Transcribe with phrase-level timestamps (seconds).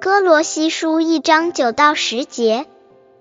[0.00, 2.66] 哥罗西书一章九到十节，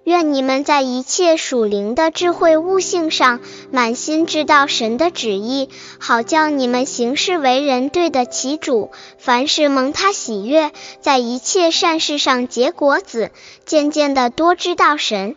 [0.03, 3.39] 愿你们在一切属灵的智慧悟性上，
[3.71, 13.31] 满心知道神的旨意，好叫你们行事为人对得起主，凡事蒙他喜悦，在一切善事上结果子，
[13.65, 15.35] 渐渐的多知道神。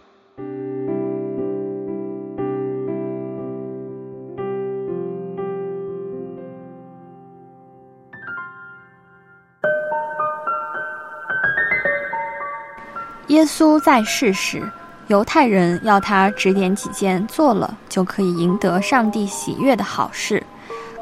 [13.31, 14.61] 耶稣在世时，
[15.07, 20.43] 犹太人要他指点几件做了就可以赢得上帝喜悦的好事，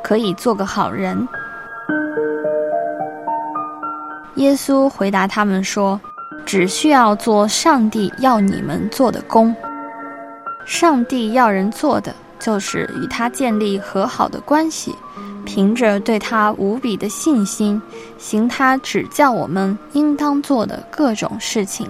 [0.04, 1.26] 可以做个好人。
[4.34, 5.98] 耶稣回答他们说
[6.44, 9.56] ：“只需要做上帝要你们做的工。
[10.66, 14.94] 上帝要人做的，就是与他建立和好的关系，
[15.46, 17.80] 凭着对他无比的信心，
[18.18, 21.88] 行他指教我们应当做的各种事情。”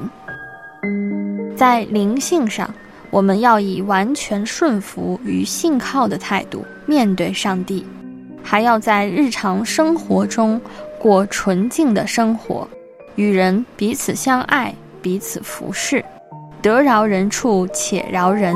[1.58, 2.72] 在灵性上，
[3.10, 7.84] 我们要以完全顺服与信靠的态度面对上帝，
[8.44, 10.60] 还要在日常生活中
[11.00, 12.68] 过纯净的生活，
[13.16, 16.04] 与人彼此相爱，彼此服侍，
[16.62, 18.54] 得饶人处且饶人，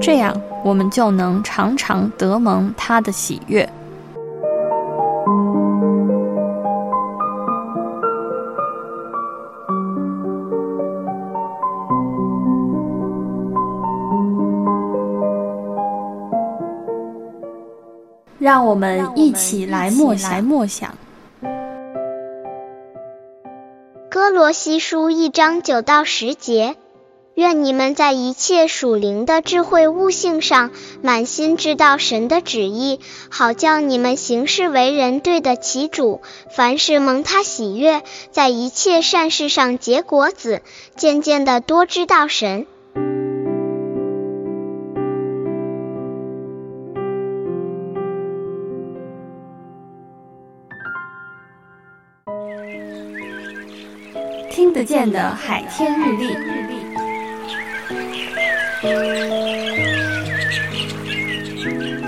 [0.00, 3.68] 这样我们就能常常得蒙他的喜悦。
[18.38, 20.42] 让我们一起来默想。
[20.44, 20.94] 默想。
[24.10, 26.76] 哥罗西书一章九到十节，
[27.34, 30.70] 愿你们在一切属灵的智慧悟性上，
[31.02, 36.20] 满心知道神的旨意，好叫你们行事为人对得起主，
[36.50, 40.62] 凡事蒙他喜悦，在一切善事上结果子，
[40.96, 42.66] 渐渐的多知道神。
[54.58, 56.34] 听得见的海天日历，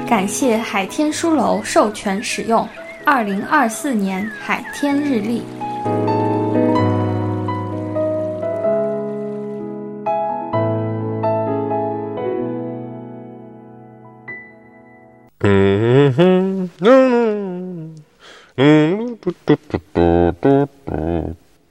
[0.04, 2.68] 感谢海天书楼授权使用
[3.04, 5.44] 二零二四年海天日历。
[15.38, 17.94] 嗯哼，嗯
[18.56, 21.36] 嗯，嘟嘟嘟嘟嘟嘟。